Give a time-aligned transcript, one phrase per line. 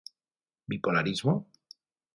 [0.69, 1.33] Bipolarismo?